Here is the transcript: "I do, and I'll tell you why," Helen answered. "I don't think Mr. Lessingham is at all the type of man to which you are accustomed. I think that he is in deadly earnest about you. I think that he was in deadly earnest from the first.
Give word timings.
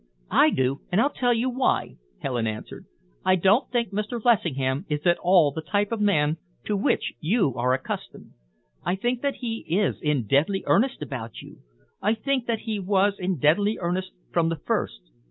"I 0.31 0.49
do, 0.49 0.81
and 0.91 0.99
I'll 0.99 1.11
tell 1.11 1.31
you 1.31 1.47
why," 1.47 1.97
Helen 2.21 2.47
answered. 2.47 2.85
"I 3.23 3.35
don't 3.35 3.69
think 3.69 3.91
Mr. 3.93 4.19
Lessingham 4.25 4.83
is 4.89 5.05
at 5.05 5.19
all 5.19 5.51
the 5.51 5.61
type 5.61 5.91
of 5.91 6.01
man 6.01 6.37
to 6.65 6.75
which 6.75 7.13
you 7.19 7.53
are 7.55 7.75
accustomed. 7.75 8.31
I 8.83 8.95
think 8.95 9.21
that 9.21 9.35
he 9.35 9.63
is 9.69 10.01
in 10.01 10.23
deadly 10.25 10.63
earnest 10.65 11.03
about 11.03 11.43
you. 11.43 11.57
I 12.01 12.15
think 12.15 12.47
that 12.47 12.61
he 12.61 12.79
was 12.79 13.19
in 13.19 13.37
deadly 13.37 13.77
earnest 13.79 14.09
from 14.31 14.49
the 14.49 14.55
first. 14.65 15.01